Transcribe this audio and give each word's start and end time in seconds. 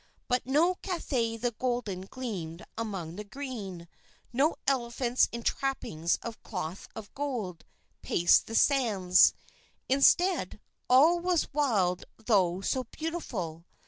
But 0.27 0.47
no 0.47 0.73
Cathay 0.81 1.37
the 1.37 1.51
Golden 1.51 2.07
gleamed 2.07 2.65
among 2.75 3.17
the 3.17 3.23
green, 3.23 3.87
no 4.33 4.55
elephants 4.65 5.29
in 5.31 5.43
trappings 5.43 6.15
of 6.23 6.41
cloth 6.41 6.87
of 6.95 7.13
gold, 7.13 7.65
paced 8.01 8.47
the 8.47 8.55
sands. 8.55 9.35
Instead, 9.87 10.59
all 10.89 11.19
was 11.19 11.53
wild 11.53 12.05
though 12.17 12.61
so 12.61 12.85
beautiful. 12.85 13.63